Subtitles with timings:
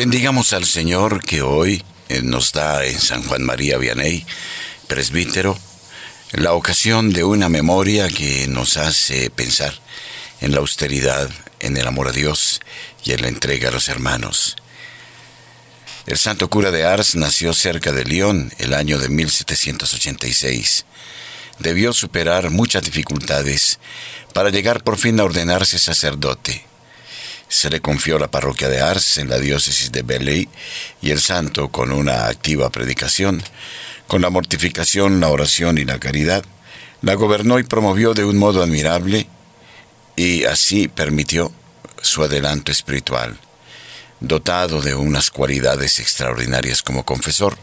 [0.00, 4.24] Bendigamos al Señor que hoy eh, nos da en San Juan María Vianney,
[4.86, 5.58] presbítero,
[6.32, 9.74] la ocasión de una memoria que nos hace pensar
[10.40, 11.28] en la austeridad,
[11.58, 12.62] en el amor a Dios
[13.04, 14.56] y en la entrega a los hermanos.
[16.06, 20.86] El santo cura de Ars nació cerca de Lyon el año de 1786.
[21.58, 23.78] Debió superar muchas dificultades
[24.32, 26.69] para llegar por fin a ordenarse sacerdote.
[27.50, 30.48] Se le confió la parroquia de Ars en la diócesis de Belley
[31.02, 33.42] y el santo, con una activa predicación,
[34.06, 36.44] con la mortificación, la oración y la caridad,
[37.02, 39.26] la gobernó y promovió de un modo admirable
[40.14, 41.52] y así permitió
[42.00, 43.36] su adelanto espiritual.
[44.20, 47.58] Dotado de unas cualidades extraordinarias como confesor,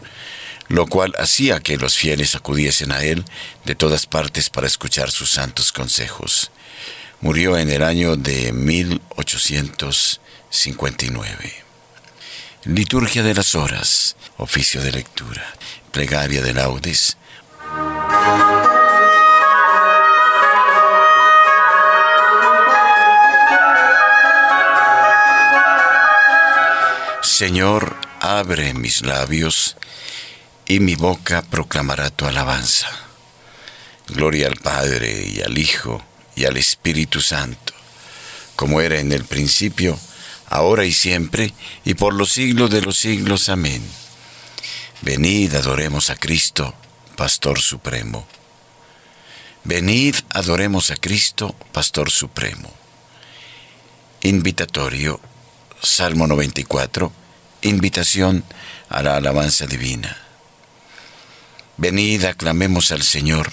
[0.68, 3.24] lo cual hacía que los fieles acudiesen a él
[3.64, 6.50] de todas partes para escuchar sus santos consejos.
[7.20, 11.52] Murió en el año de 1859.
[12.64, 15.44] Liturgia de las horas, oficio de lectura,
[15.90, 17.16] plegaria de laudes.
[27.22, 29.76] Señor, abre mis labios
[30.66, 32.86] y mi boca proclamará tu alabanza.
[34.06, 36.07] Gloria al Padre y al Hijo
[36.38, 37.72] y al Espíritu Santo,
[38.54, 39.98] como era en el principio,
[40.48, 41.52] ahora y siempre,
[41.84, 43.48] y por los siglos de los siglos.
[43.48, 43.82] Amén.
[45.00, 46.74] Venid, adoremos a Cristo,
[47.16, 48.24] Pastor Supremo.
[49.64, 52.72] Venid, adoremos a Cristo, Pastor Supremo.
[54.22, 55.20] Invitatorio,
[55.82, 57.12] Salmo 94,
[57.62, 58.44] invitación
[58.88, 60.16] a la alabanza divina.
[61.78, 63.52] Venid, aclamemos al Señor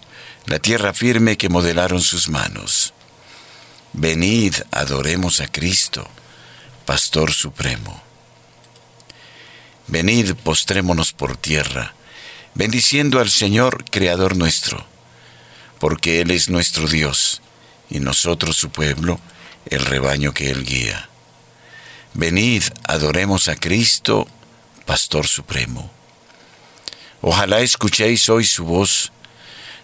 [0.45, 2.93] la tierra firme que modelaron sus manos.
[3.93, 6.07] Venid, adoremos a Cristo,
[6.85, 8.01] Pastor Supremo.
[9.87, 11.93] Venid, postrémonos por tierra,
[12.53, 14.85] bendiciendo al Señor, Creador nuestro,
[15.79, 17.41] porque Él es nuestro Dios,
[17.89, 19.19] y nosotros su pueblo,
[19.65, 21.09] el rebaño que Él guía.
[22.13, 24.27] Venid, adoremos a Cristo,
[24.85, 25.91] Pastor Supremo.
[27.21, 29.11] Ojalá escuchéis hoy su voz,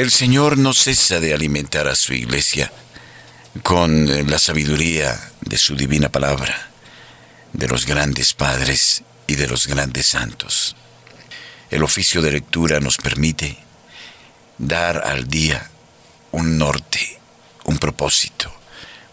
[0.00, 2.72] El Señor no cesa de alimentar a su iglesia
[3.62, 6.70] con la sabiduría de su divina palabra,
[7.52, 10.74] de los grandes padres y de los grandes santos.
[11.70, 13.58] El oficio de lectura nos permite
[14.56, 15.70] dar al día
[16.32, 17.20] un norte,
[17.64, 18.50] un propósito,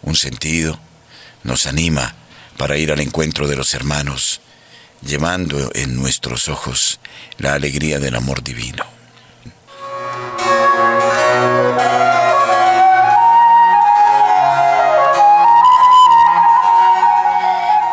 [0.00, 0.80] un sentido,
[1.44, 2.14] nos anima
[2.56, 4.40] para ir al encuentro de los hermanos,
[5.02, 6.98] llevando en nuestros ojos
[7.36, 8.97] la alegría del amor divino.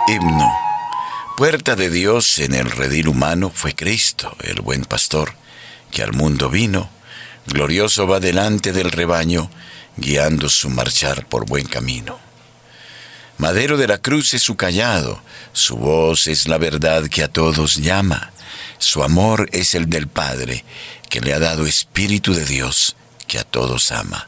[0.07, 0.53] Himno.
[1.35, 5.33] Puerta de Dios en el redil humano fue Cristo, el buen pastor,
[5.89, 6.91] que al mundo vino,
[7.47, 9.49] glorioso va delante del rebaño,
[9.97, 12.19] guiando su marchar por buen camino.
[13.39, 15.23] Madero de la cruz es su callado,
[15.53, 18.31] su voz es la verdad que a todos llama,
[18.77, 20.65] su amor es el del Padre,
[21.09, 22.95] que le ha dado Espíritu de Dios,
[23.27, 24.27] que a todos ama.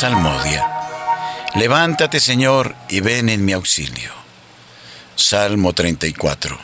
[0.00, 0.66] Salmodia.
[1.56, 4.10] Levántate, Señor, y ven en mi auxilio.
[5.14, 6.58] Salmo 34.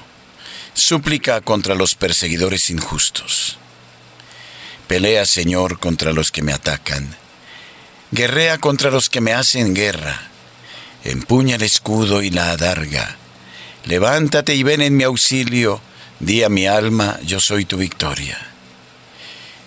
[0.73, 3.59] Súplica contra los perseguidores injustos.
[4.89, 7.15] Pelea, Señor, contra los que me atacan.
[8.11, 10.31] Guerrea contra los que me hacen guerra
[11.05, 13.17] empuña el escudo y la adarga.
[13.85, 15.83] Levántate y ven en mi auxilio,
[16.21, 18.39] di a mi alma, yo soy tu victoria.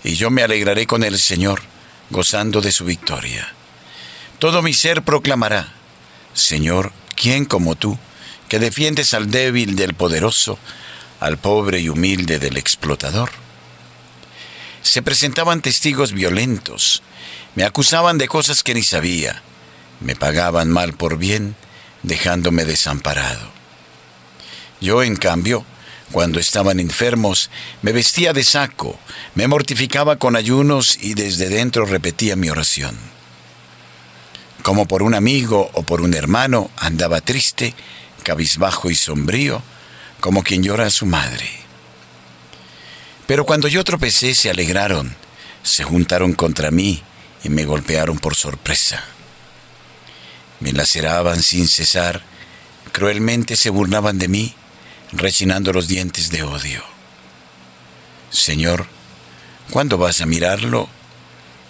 [0.04, 1.62] Y yo me alegraré con el Señor,
[2.10, 3.54] gozando de su victoria.
[4.40, 5.74] Todo mi ser proclamará,
[6.34, 7.98] Señor, ¿quién como tú,
[8.48, 10.58] que defiendes al débil del poderoso,
[11.20, 13.30] al pobre y humilde del explotador?
[14.82, 17.04] Se presentaban testigos violentos,
[17.56, 19.44] me acusaban de cosas que ni sabía
[20.00, 21.56] me pagaban mal por bien,
[22.04, 23.52] dejándome desamparado.
[24.80, 25.66] Yo, en cambio,
[26.12, 27.50] cuando estaban enfermos,
[27.82, 28.98] me vestía de saco,
[29.36, 32.98] me mortificaba con ayunos y desde dentro repetía mi oración.
[34.64, 37.74] Como por un amigo o por un hermano, andaba triste,
[38.24, 39.62] cabizbajo y sombrío,
[40.20, 41.50] como quien llora a su madre.
[43.26, 45.16] Pero cuando yo tropecé, se alegraron,
[45.64, 47.02] se juntaron contra mí
[47.44, 49.04] y me golpearon por sorpresa.
[50.60, 52.22] Me laceraban sin cesar,
[52.92, 54.54] cruelmente se burlaban de mí,
[55.14, 56.84] rechinando los dientes de odio.
[58.30, 58.88] Señor,
[59.72, 60.90] ¿cuándo vas a mirarlo?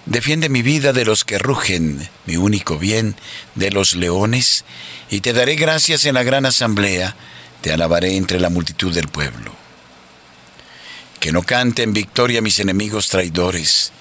[0.09, 3.15] Defiende mi vida de los que rugen, mi único bien,
[3.53, 4.65] de los leones,
[5.11, 7.15] y te daré gracias en la gran asamblea,
[7.61, 9.53] te alabaré entre la multitud del pueblo.
[11.19, 13.91] Que no canten victoria mis enemigos traidores,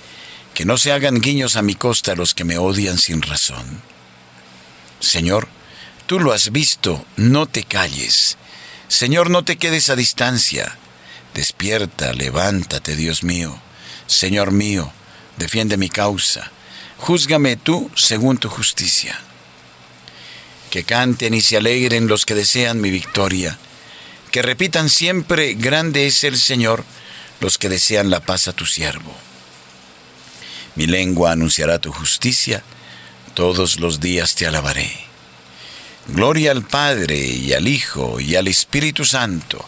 [0.55, 3.83] que no se hagan guiños a mi costa los que me odian sin razón.
[5.01, 5.47] Señor,
[6.07, 8.39] tú lo has visto, no te calles.
[8.89, 10.75] Señor, no te quedes a distancia.
[11.35, 13.61] Despierta, levántate, Dios mío.
[14.07, 14.91] Señor mío,
[15.39, 16.51] defiende mi causa.
[16.99, 19.19] Júzgame tú según tu justicia.
[20.71, 23.59] Que canten y se alegren los que desean mi victoria.
[24.31, 26.85] Que repitan siempre, grande es el Señor,
[27.41, 29.15] los que desean la paz a tu siervo.
[30.75, 32.63] Mi lengua anunciará tu justicia
[33.39, 34.91] todos los días te alabaré.
[36.09, 39.65] Gloria al Padre y al Hijo y al Espíritu Santo,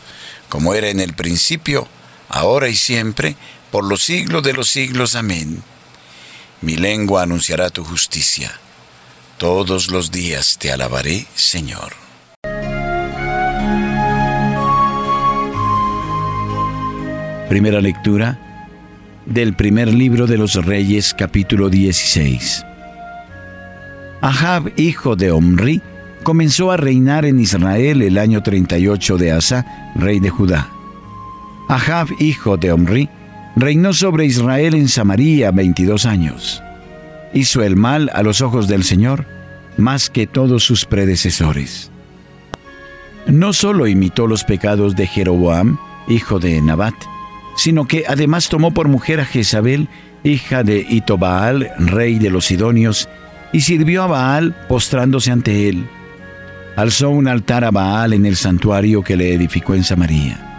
[0.48, 1.86] como era en el principio,
[2.28, 3.36] ahora y siempre,
[3.70, 5.14] por los siglos de los siglos.
[5.14, 5.62] Amén.
[6.60, 8.52] Mi lengua anunciará tu justicia.
[9.38, 11.92] Todos los días te alabaré, Señor.
[17.48, 18.38] Primera lectura
[19.26, 22.64] del primer libro de los Reyes, capítulo 16.
[24.20, 25.80] Ahab, hijo de Omri,
[26.22, 30.68] comenzó a reinar en Israel el año 38 de Asa, rey de Judá.
[31.68, 33.08] Ahab, hijo de Omri,
[33.60, 36.62] reinó sobre Israel en Samaria 22 años.
[37.32, 39.26] Hizo el mal a los ojos del Señor
[39.76, 41.90] más que todos sus predecesores.
[43.26, 46.94] No solo imitó los pecados de Jeroboam, hijo de Nabat,
[47.56, 49.88] sino que además tomó por mujer a Jezabel,
[50.24, 53.08] hija de Itobaal, rey de los Sidonios,
[53.52, 55.86] y sirvió a Baal postrándose ante él.
[56.76, 60.49] Alzó un altar a Baal en el santuario que le edificó en Samaria.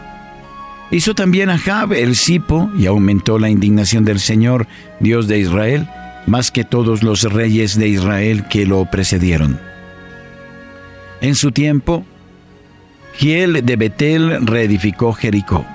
[0.91, 4.67] Hizo también a Jab el cipo y aumentó la indignación del Señor,
[4.99, 5.87] Dios de Israel,
[6.27, 9.57] más que todos los reyes de Israel que lo precedieron.
[11.21, 12.05] En su tiempo,
[13.13, 15.65] Giel de Betel reedificó Jericó.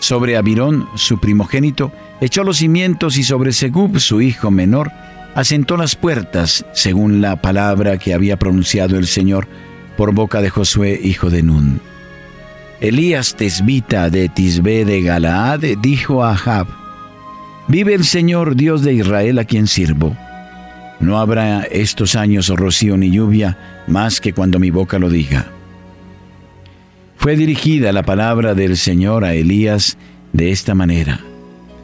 [0.00, 4.90] Sobre Abirón, su primogénito, echó los cimientos y sobre Segub, su hijo menor,
[5.34, 9.48] asentó las puertas según la palabra que había pronunciado el Señor
[9.98, 11.93] por boca de Josué, hijo de Nun.
[12.84, 16.66] Elías Tesbita de Tisbe de Galaad dijo a Ahab,
[17.66, 20.14] Vive el Señor Dios de Israel a quien sirvo.
[21.00, 25.46] No habrá estos años rocío ni lluvia más que cuando mi boca lo diga.
[27.16, 29.96] Fue dirigida la palabra del Señor a Elías
[30.34, 31.20] de esta manera.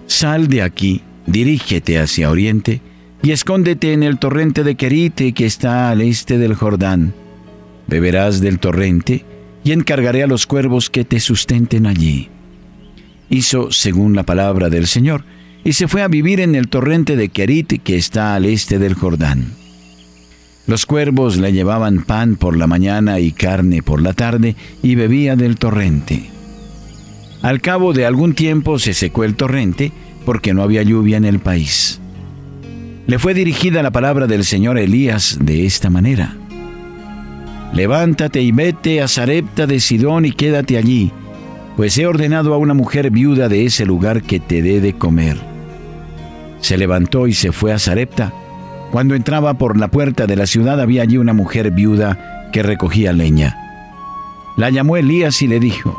[0.07, 2.83] Sal de aquí, dirígete hacia oriente,
[3.23, 7.14] y escóndete en el torrente de Querite que está al este del Jordán.
[7.87, 9.25] Beberás del torrente,
[9.64, 12.29] y encargaré a los cuervos que te sustenten allí.
[13.29, 15.25] Hizo según la palabra del Señor,
[15.64, 18.95] y se fue a vivir en el torrente de Querite que está al este del
[18.95, 19.52] Jordán.
[20.67, 25.37] Los cuervos le llevaban pan por la mañana y carne por la tarde y bebía
[25.37, 26.31] del torrente.
[27.43, 29.93] Al cabo de algún tiempo se secó el torrente
[30.25, 32.00] porque no había lluvia en el país.
[33.07, 36.37] Le fue dirigida la palabra del Señor Elías de esta manera.
[37.73, 41.12] Levántate y vete a Sarepta de Sidón y quédate allí,
[41.77, 45.37] pues he ordenado a una mujer viuda de ese lugar que te dé de comer.
[46.61, 48.33] Se levantó y se fue a Sarepta.
[48.91, 53.12] Cuando entraba por la puerta de la ciudad había allí una mujer viuda que recogía
[53.12, 53.57] leña.
[54.57, 55.97] La llamó Elías y le dijo,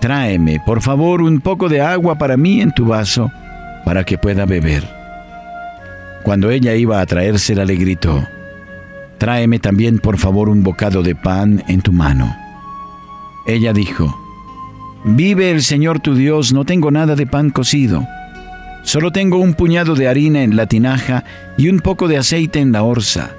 [0.00, 3.32] Tráeme, por favor, un poco de agua para mí en tu vaso,
[3.86, 4.84] para que pueda beber.
[6.22, 8.22] Cuando ella iba a traérsela le gritó,
[9.24, 12.36] Tráeme también, por favor, un bocado de pan en tu mano.
[13.46, 14.14] Ella dijo,
[15.02, 18.06] Vive el Señor tu Dios, no tengo nada de pan cocido.
[18.82, 21.24] Solo tengo un puñado de harina en la tinaja
[21.56, 23.30] y un poco de aceite en la orza.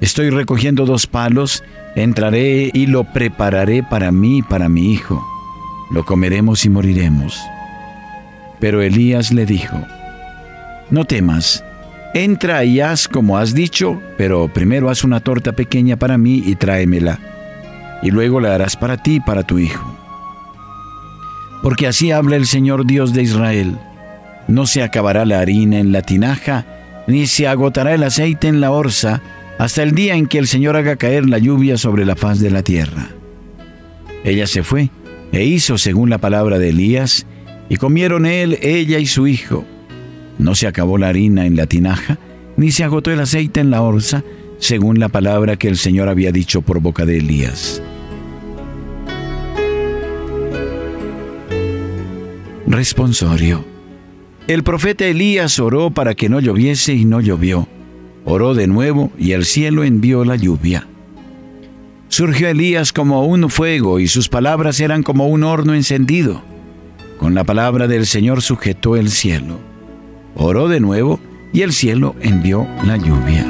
[0.00, 1.62] Estoy recogiendo dos palos,
[1.94, 5.24] entraré y lo prepararé para mí y para mi hijo.
[5.92, 7.40] Lo comeremos y moriremos.
[8.58, 9.80] Pero Elías le dijo,
[10.90, 11.62] No temas,
[12.14, 16.54] entra y haz como has dicho, pero primero haz una torta pequeña para mí y
[16.54, 17.18] tráemela,
[18.02, 19.96] y luego la harás para ti y para tu hijo.
[21.62, 23.78] Porque así habla el Señor Dios de Israel
[24.50, 26.66] no se acabará la harina en la tinaja,
[27.06, 29.22] ni se agotará el aceite en la orza,
[29.58, 32.50] hasta el día en que el Señor haga caer la lluvia sobre la faz de
[32.50, 33.08] la tierra.
[34.24, 34.90] Ella se fue
[35.32, 37.26] e hizo según la palabra de Elías,
[37.68, 39.64] y comieron él, ella y su hijo.
[40.40, 42.18] No se acabó la harina en la tinaja,
[42.56, 44.24] ni se agotó el aceite en la orza,
[44.58, 47.82] según la palabra que el Señor había dicho por boca de Elías.
[52.66, 53.66] Responsorio.
[54.46, 57.68] El profeta Elías oró para que no lloviese y no llovió.
[58.24, 60.86] Oró de nuevo y el cielo envió la lluvia.
[62.08, 66.42] Surgió Elías como un fuego y sus palabras eran como un horno encendido.
[67.18, 69.69] Con la palabra del Señor sujetó el cielo.
[70.36, 71.20] Oró de nuevo
[71.52, 73.46] y el cielo envió la lluvia.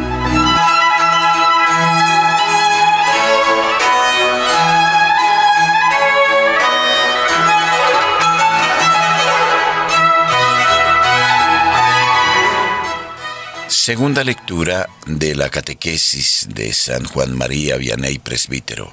[13.69, 18.93] Segunda lectura de la catequesis de San Juan María Vianney Presbítero.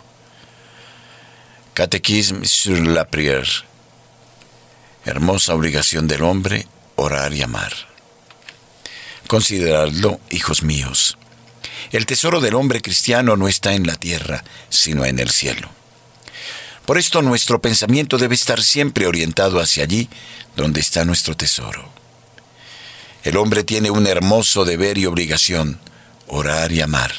[1.76, 3.66] Catequisme sur la prière.
[5.06, 6.66] Hermosa obligación del hombre,
[6.98, 7.72] orar y amar.
[9.28, 11.18] Consideradlo, hijos míos.
[11.92, 15.70] El tesoro del hombre cristiano no está en la tierra, sino en el cielo.
[16.86, 20.10] Por esto nuestro pensamiento debe estar siempre orientado hacia allí
[20.56, 21.90] donde está nuestro tesoro.
[23.24, 25.80] El hombre tiene un hermoso deber y obligación,
[26.28, 27.14] orar y amar.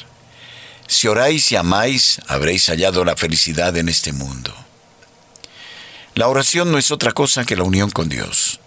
[0.87, 4.55] Si oráis y amáis, habréis hallado la felicidad en este mundo.
[6.15, 8.59] La oración no es otra cosa que la unión con Dios.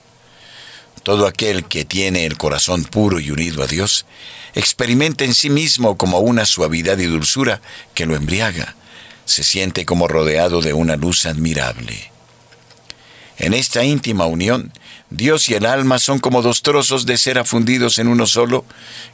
[1.04, 4.06] Todo aquel que tiene el corazón puro y unido a Dios,
[4.54, 7.62] experimenta en sí mismo como una suavidad y dulzura
[7.96, 8.76] que lo embriaga,
[9.26, 12.12] se siente como rodeado de una luz admirable.
[13.38, 14.72] En esta íntima unión,
[15.10, 18.66] Dios y el alma son como dos trozos de cera fundidos en uno solo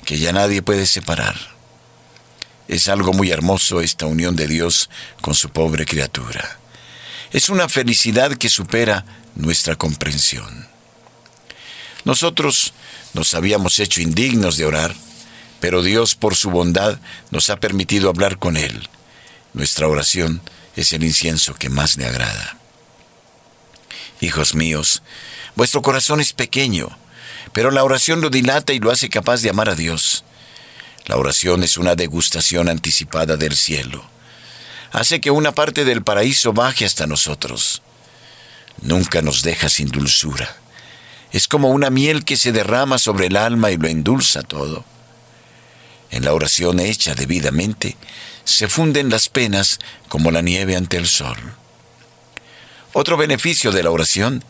[0.06, 1.36] que ya nadie puede separar.
[2.68, 4.90] Es algo muy hermoso esta unión de Dios
[5.22, 6.60] con su pobre criatura.
[7.32, 10.68] Es una felicidad que supera nuestra comprensión.
[12.08, 12.74] Nosotros
[13.14, 14.96] nos habíamos hecho indignos de orar,
[15.60, 17.00] pero Dios por su bondad
[17.32, 18.88] nos ha permitido hablar con Él.
[19.54, 20.42] Nuestra oración
[20.78, 22.58] es el incienso que más le agrada.
[24.22, 25.04] Hijos míos,
[25.58, 26.88] Vuestro corazón es pequeño,
[27.52, 30.24] pero la oración lo dilata y lo hace capaz de amar a Dios.
[31.08, 34.06] La oración es una degustación anticipada del cielo.
[34.92, 37.82] Hace que una parte del paraíso baje hasta nosotros.
[38.84, 40.56] Nunca nos deja sin dulzura.
[41.32, 44.86] Es como una miel que se derrama sobre el alma y lo endulza todo.
[46.10, 47.98] En la oración hecha debidamente,
[48.44, 51.38] se funden las penas como la nieve ante el sol.
[52.94, 54.44] Otro beneficio de la oración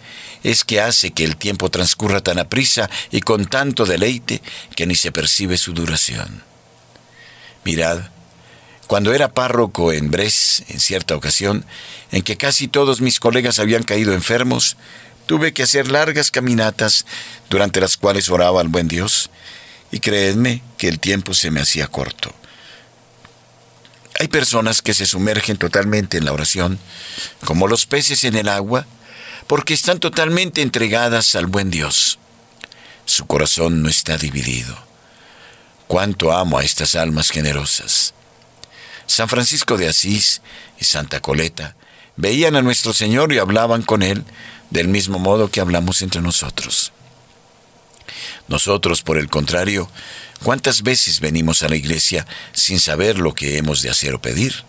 [0.43, 4.41] es que hace que el tiempo transcurra tan aprisa y con tanto deleite
[4.75, 6.43] que ni se percibe su duración.
[7.65, 8.03] Mirad,
[8.87, 11.65] cuando era párroco en Bres, en cierta ocasión,
[12.11, 14.77] en que casi todos mis colegas habían caído enfermos,
[15.27, 17.05] tuve que hacer largas caminatas
[17.49, 19.29] durante las cuales oraba al buen Dios,
[19.91, 22.33] y creedme que el tiempo se me hacía corto.
[24.19, 26.79] Hay personas que se sumergen totalmente en la oración,
[27.45, 28.87] como los peces en el agua,
[29.45, 32.17] porque están totalmente entregadas al buen Dios.
[33.05, 34.75] Su corazón no está dividido.
[35.87, 38.13] Cuánto amo a estas almas generosas.
[39.05, 40.41] San Francisco de Asís
[40.79, 41.75] y Santa Coleta
[42.17, 44.25] veían a nuestro Señor y hablaban con Él
[44.69, 46.91] del mismo modo que hablamos entre nosotros.
[48.47, 49.89] Nosotros, por el contrario,
[50.43, 54.63] ¿cuántas veces venimos a la iglesia sin saber lo que hemos de hacer o pedir?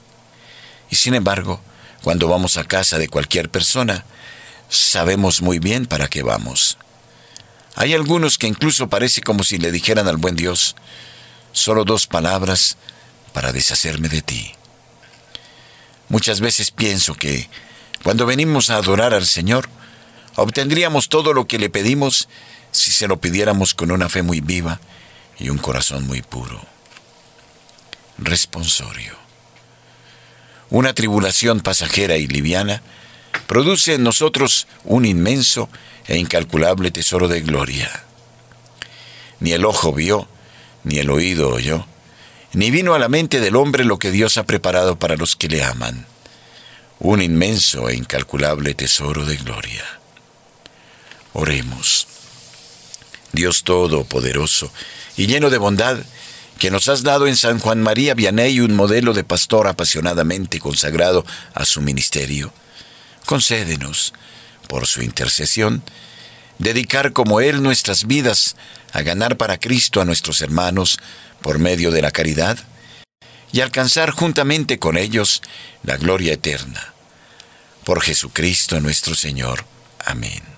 [0.90, 1.60] Y sin embargo,
[2.02, 4.04] cuando vamos a casa de cualquier persona,
[4.68, 6.78] sabemos muy bien para qué vamos.
[7.76, 10.74] Hay algunos que incluso parece como si le dijeran al buen Dios,
[11.52, 12.76] solo dos palabras
[13.32, 14.54] para deshacerme de ti.
[16.08, 17.48] Muchas veces pienso que
[18.02, 19.68] cuando venimos a adorar al Señor,
[20.42, 22.28] obtendríamos todo lo que le pedimos
[22.70, 24.80] si se lo pidiéramos con una fe muy viva
[25.38, 26.60] y un corazón muy puro.
[28.18, 29.14] Responsorio.
[30.70, 32.82] Una tribulación pasajera y liviana
[33.46, 35.68] produce en nosotros un inmenso
[36.06, 38.04] e incalculable tesoro de gloria.
[39.40, 40.28] Ni el ojo vio,
[40.84, 41.86] ni el oído oyó,
[42.52, 45.48] ni vino a la mente del hombre lo que Dios ha preparado para los que
[45.48, 46.06] le aman,
[46.98, 49.97] un inmenso e incalculable tesoro de gloria.
[51.32, 52.06] Oremos.
[53.32, 54.72] Dios Todopoderoso
[55.16, 55.98] y lleno de bondad,
[56.58, 61.24] que nos has dado en San Juan María Vianney un modelo de pastor apasionadamente consagrado
[61.54, 62.52] a su ministerio,
[63.26, 64.12] concédenos,
[64.68, 65.82] por su intercesión,
[66.58, 68.56] dedicar como Él nuestras vidas
[68.92, 70.98] a ganar para Cristo a nuestros hermanos
[71.40, 72.58] por medio de la caridad
[73.52, 75.42] y alcanzar juntamente con ellos
[75.82, 76.92] la gloria eterna.
[77.84, 79.64] Por Jesucristo nuestro Señor.
[80.04, 80.57] Amén.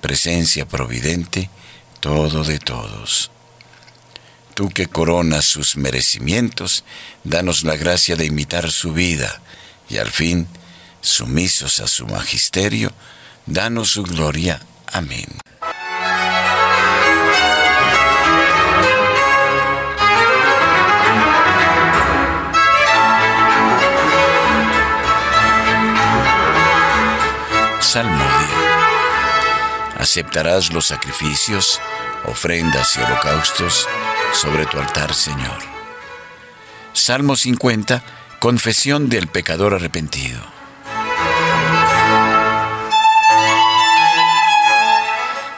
[0.00, 1.50] presencia providente,
[2.00, 3.30] todo de todos.
[4.54, 6.84] Tú que coronas sus merecimientos,
[7.24, 9.40] danos la gracia de imitar su vida
[9.88, 10.48] y al fin,
[11.00, 12.92] sumisos a su magisterio,
[13.46, 14.60] danos su gloria.
[14.86, 15.26] Amén.
[27.80, 28.47] Salmodia
[29.98, 31.80] aceptarás los sacrificios,
[32.24, 33.86] ofrendas y holocaustos
[34.32, 35.58] sobre tu altar, Señor.
[36.92, 38.02] Salmo 50,
[38.38, 40.40] confesión del pecador arrepentido.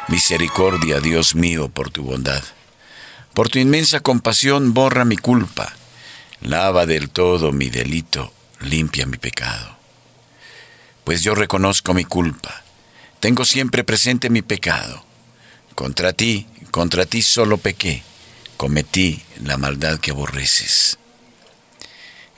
[0.09, 2.43] Misericordia, Dios mío, por tu bondad.
[3.35, 5.73] Por tu inmensa compasión borra mi culpa,
[6.41, 9.77] lava del todo mi delito, limpia mi pecado.
[11.05, 12.65] Pues yo reconozco mi culpa
[13.21, 15.05] tengo siempre presente mi pecado.
[15.75, 18.03] Contra ti, contra ti solo pequé,
[18.57, 20.99] cometí la maldad que aborreces.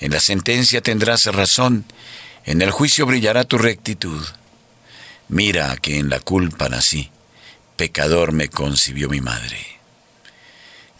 [0.00, 1.84] En la sentencia tendrás razón,
[2.44, 4.20] en el juicio brillará tu rectitud.
[5.28, 7.10] Mira que en la culpa nací,
[7.76, 9.58] pecador me concibió mi madre.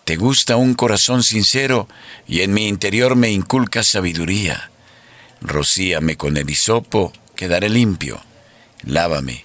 [0.05, 1.89] Te gusta un corazón sincero
[2.27, 4.71] y en mi interior me inculcas sabiduría.
[5.41, 8.21] Rocíame con el hisopo, quedaré limpio.
[8.85, 9.45] Lávame,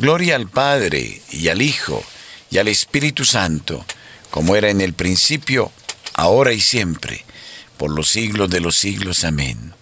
[0.00, 2.02] Gloria al Padre y al Hijo
[2.50, 3.84] y al Espíritu Santo,
[4.30, 5.70] como era en el principio,
[6.14, 7.26] ahora y siempre,
[7.76, 9.24] por los siglos de los siglos.
[9.24, 9.74] Amén.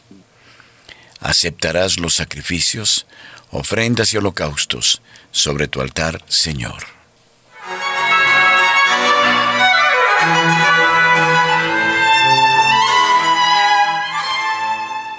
[1.20, 3.06] Aceptarás los sacrificios,
[3.52, 6.82] ofrendas y holocaustos sobre tu altar, Señor.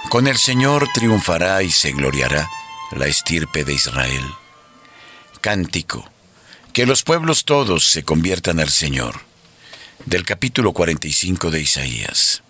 [0.10, 2.50] Con el Señor triunfará y se gloriará
[2.92, 4.26] la estirpe de Israel.
[5.42, 6.10] Cántico.
[6.74, 9.22] Que los pueblos todos se conviertan al Señor.
[10.06, 12.44] Del capítulo 45 de Isaías.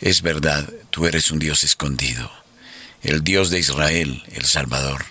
[0.00, 2.30] Es verdad, tú eres un Dios escondido,
[3.02, 5.04] el Dios de Israel, el Salvador.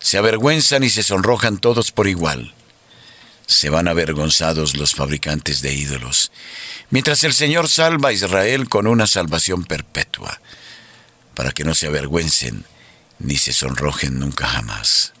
[0.00, 2.54] Se avergüenzan y se sonrojan todos por igual.
[3.46, 6.30] Se van avergonzados los fabricantes de ídolos
[6.90, 10.40] mientras el Señor salva a Israel con una salvación perpetua,
[11.34, 12.64] para que no se avergüencen
[13.18, 15.12] ni se sonrojen nunca jamás.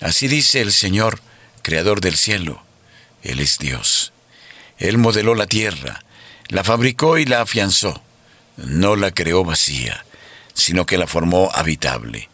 [0.00, 1.20] Así dice el Señor,
[1.62, 2.62] Creador del cielo,
[3.22, 4.12] Él es Dios.
[4.78, 6.04] Él modeló la tierra,
[6.48, 8.02] la fabricó y la afianzó.
[8.56, 10.04] No la creó vacía,
[10.52, 12.28] sino que la formó habitable.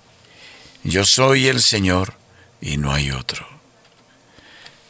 [0.83, 2.15] Yo soy el Señor
[2.61, 3.47] y no hay otro.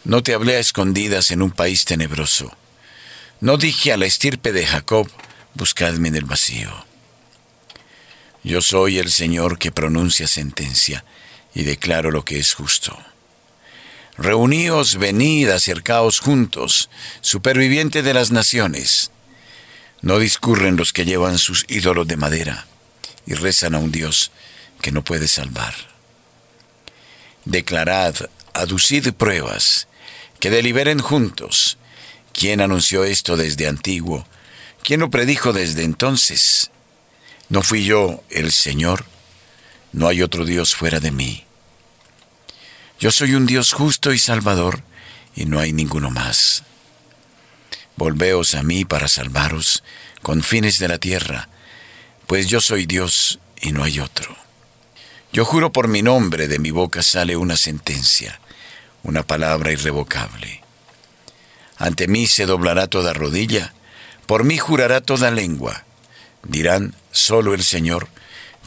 [0.04, 2.56] No te hablé a escondidas en un país tenebroso
[3.40, 5.11] no dije a la estirpe de Jacob,
[5.54, 6.70] buscadme en el vacío.
[8.44, 11.04] Yo soy el Señor que pronuncia sentencia
[11.54, 12.98] y declaro lo que es justo.
[14.16, 19.10] Reuníos, venid, acercaos juntos, superviviente de las naciones.
[20.02, 22.66] No discurren los que llevan sus ídolos de madera
[23.26, 24.30] y rezan a un Dios
[24.80, 25.74] que no puede salvar.
[27.44, 28.14] Declarad,
[28.52, 29.88] aducid pruebas,
[30.38, 31.78] que deliberen juntos,
[32.32, 34.26] ¿Quién anunció esto desde antiguo?
[34.82, 36.70] ¿Quién lo predijo desde entonces?
[37.48, 39.04] ¿No fui yo el Señor?
[39.92, 41.44] No hay otro Dios fuera de mí.
[43.00, 44.83] Yo soy un Dios justo y salvador,
[45.35, 46.64] y no hay ninguno más.
[47.96, 49.83] Volveos a mí para salvaros,
[50.22, 51.48] con fines de la tierra,
[52.26, 54.37] pues yo soy Dios y no hay otro.
[55.33, 58.40] Yo juro por mi nombre, de mi boca sale una sentencia,
[59.03, 60.62] una palabra irrevocable.
[61.79, 63.72] Ante mí se doblará toda rodilla,
[64.26, 65.85] por mí jurará toda lengua.
[66.42, 68.09] Dirán, solo el Señor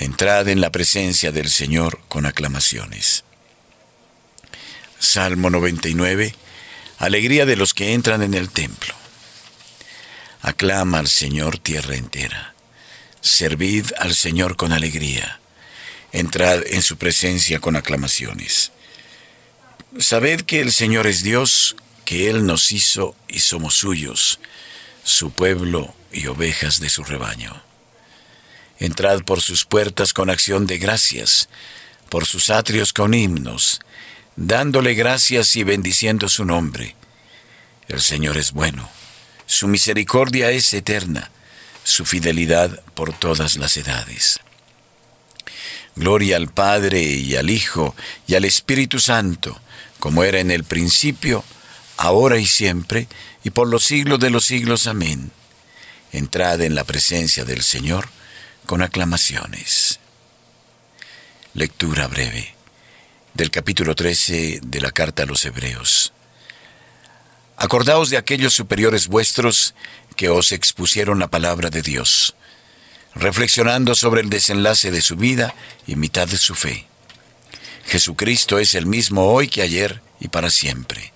[0.00, 3.24] Entrad en la presencia del Señor con aclamaciones.
[5.00, 6.36] Salmo 99.
[6.98, 8.94] Alegría de los que entran en el templo.
[10.40, 12.54] Aclama al Señor tierra entera.
[13.20, 15.40] Servid al Señor con alegría.
[16.12, 18.70] Entrad en su presencia con aclamaciones.
[19.98, 24.38] Sabed que el Señor es Dios, que Él nos hizo y somos suyos,
[25.02, 27.67] su pueblo y ovejas de su rebaño.
[28.78, 31.48] Entrad por sus puertas con acción de gracias,
[32.08, 33.80] por sus atrios con himnos,
[34.36, 36.94] dándole gracias y bendiciendo su nombre.
[37.88, 38.88] El Señor es bueno,
[39.46, 41.30] su misericordia es eterna,
[41.82, 44.40] su fidelidad por todas las edades.
[45.96, 47.96] Gloria al Padre y al Hijo
[48.28, 49.60] y al Espíritu Santo,
[49.98, 51.44] como era en el principio,
[51.96, 53.08] ahora y siempre,
[53.42, 54.86] y por los siglos de los siglos.
[54.86, 55.32] Amén.
[56.12, 58.08] Entrad en la presencia del Señor
[58.68, 59.98] con aclamaciones.
[61.54, 62.54] Lectura breve
[63.32, 66.12] del capítulo 13 de la carta a los Hebreos.
[67.56, 69.74] Acordaos de aquellos superiores vuestros
[70.16, 72.36] que os expusieron la palabra de Dios,
[73.14, 75.54] reflexionando sobre el desenlace de su vida
[75.86, 76.88] y mitad de su fe
[77.88, 81.14] Jesucristo es el mismo hoy que ayer y para siempre.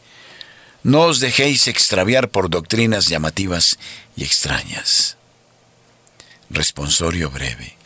[0.83, 3.79] No os dejéis extraviar por doctrinas llamativas
[4.17, 5.19] y extrañas.
[6.53, 7.77] Responsorio breve.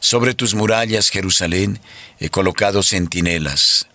[0.00, 1.80] Sobre tus murallas, Jerusalén,
[2.18, 3.88] he colocado centinelas.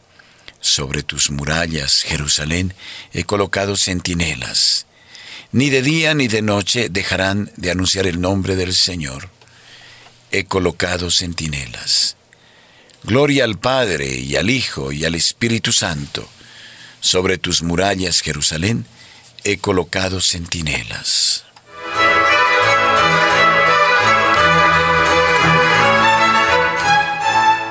[0.62, 2.76] Sobre tus murallas, Jerusalén,
[3.14, 4.86] he colocado centinelas.
[5.52, 9.30] Ni de día ni de noche dejarán de anunciar el nombre del Señor.
[10.30, 12.16] He colocado centinelas.
[13.04, 16.30] Gloria al Padre y al Hijo y al Espíritu Santo.
[17.00, 18.86] Sobre tus murallas, Jerusalén,
[19.44, 21.46] he colocado centinelas.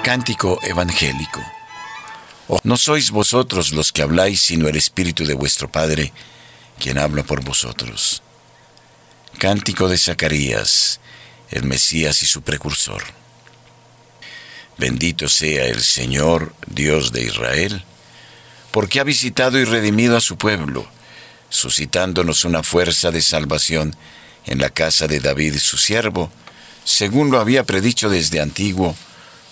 [0.08, 1.44] Cántico evangélico.
[2.64, 6.14] No sois vosotros los que habláis, sino el Espíritu de vuestro Padre,
[6.78, 8.22] quien habla por vosotros.
[9.36, 10.98] Cántico de Zacarías,
[11.50, 13.02] el Mesías y su precursor.
[14.78, 17.84] Bendito sea el Señor, Dios de Israel,
[18.70, 20.88] porque ha visitado y redimido a su pueblo,
[21.50, 23.94] suscitándonos una fuerza de salvación
[24.46, 26.30] en la casa de David su siervo,
[26.82, 28.96] según lo había predicho desde antiguo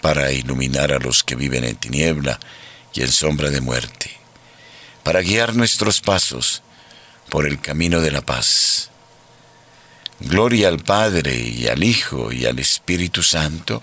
[0.00, 2.38] para iluminar a los que viven en tiniebla
[2.94, 4.10] y en sombra de muerte,
[5.02, 6.62] para guiar nuestros pasos
[7.28, 8.90] por el camino de la paz.
[10.20, 13.82] Gloria al Padre y al Hijo y al Espíritu Santo,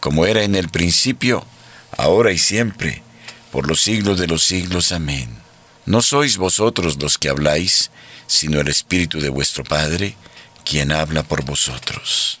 [0.00, 1.46] como era en el principio,
[1.96, 3.02] ahora y siempre,
[3.52, 4.90] por los siglos de los siglos.
[4.90, 5.28] Amén.
[5.86, 7.90] No sois vosotros los que habláis,
[8.26, 10.16] sino el Espíritu de vuestro Padre,
[10.64, 12.40] quien habla por vosotros.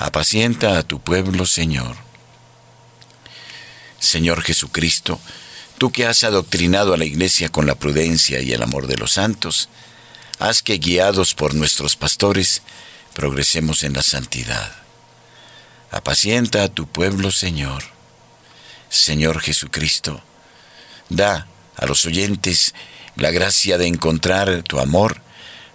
[0.00, 1.94] Apacienta a tu pueblo, Señor.
[3.98, 5.20] Señor Jesucristo,
[5.76, 9.12] tú que has adoctrinado a la iglesia con la prudencia y el amor de los
[9.12, 9.68] santos,
[10.38, 12.62] haz que guiados por nuestros pastores
[13.12, 14.74] progresemos en la santidad.
[15.90, 17.82] Apacienta a tu pueblo, Señor.
[18.88, 20.22] Señor Jesucristo.
[21.10, 22.74] Da a los oyentes
[23.16, 25.20] la gracia de encontrar tu amor,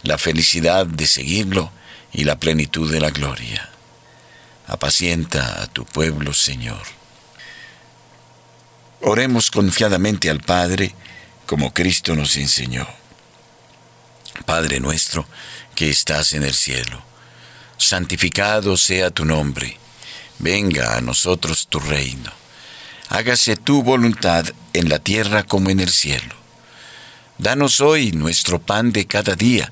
[0.01, 1.71] la felicidad de seguirlo
[2.11, 3.69] y la plenitud de la gloria.
[4.67, 6.81] Apacienta a tu pueblo, Señor.
[9.01, 10.95] Oremos confiadamente al Padre,
[11.45, 12.87] como Cristo nos enseñó.
[14.45, 15.27] Padre nuestro,
[15.75, 17.01] que estás en el cielo,
[17.77, 19.77] santificado sea tu nombre,
[20.39, 22.31] venga a nosotros tu reino
[23.09, 26.35] hágase tu voluntad en la tierra como en el cielo.
[27.37, 29.71] Danos hoy nuestro pan de cada día.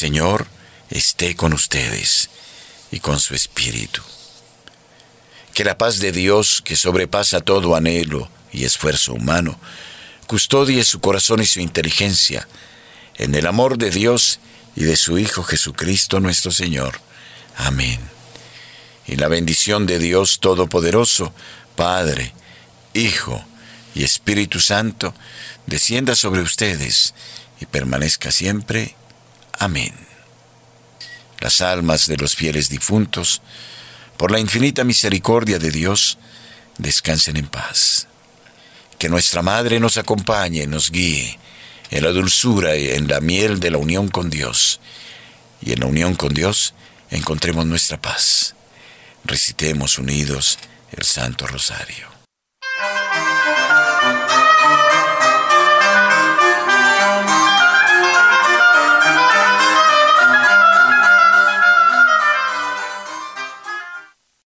[0.00, 0.46] Señor
[0.88, 2.30] esté con ustedes
[2.90, 4.00] y con su espíritu.
[5.52, 9.60] Que la paz de Dios, que sobrepasa todo anhelo y esfuerzo humano,
[10.26, 12.48] custodie su corazón y su inteligencia
[13.18, 14.40] en el amor de Dios
[14.74, 16.98] y de su Hijo Jesucristo nuestro Señor.
[17.58, 18.00] Amén.
[19.06, 21.34] Y la bendición de Dios Todopoderoso,
[21.76, 22.32] Padre,
[22.94, 23.44] Hijo
[23.94, 25.12] y Espíritu Santo,
[25.66, 27.12] descienda sobre ustedes
[27.60, 28.96] y permanezca siempre.
[29.60, 29.92] Amén.
[31.38, 33.42] Las almas de los fieles difuntos,
[34.16, 36.16] por la infinita misericordia de Dios,
[36.78, 38.08] descansen en paz.
[38.98, 41.38] Que nuestra Madre nos acompañe, nos guíe
[41.90, 44.80] en la dulzura y en la miel de la unión con Dios.
[45.60, 46.72] Y en la unión con Dios
[47.10, 48.54] encontremos nuestra paz.
[49.24, 50.58] Recitemos unidos
[50.90, 52.09] el Santo Rosario.